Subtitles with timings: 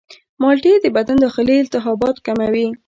[0.41, 2.67] مالټې د بدن داخلي التهابات کموي.